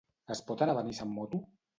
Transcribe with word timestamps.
Es 0.35 0.39
pot 0.47 0.63
anar 0.65 0.73
a 0.77 0.79
Benissa 0.79 1.05
amb 1.07 1.15
moto? 1.19 1.43